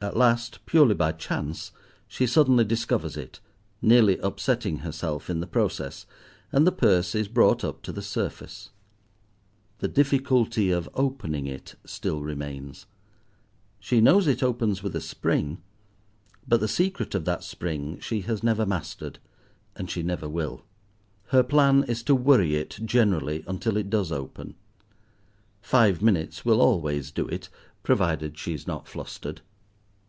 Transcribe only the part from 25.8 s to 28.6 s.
minutes will always do it, provided she